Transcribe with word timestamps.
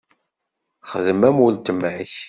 Xdem 0.91 1.21
am 1.27 1.37
uletma-k. 1.45 2.13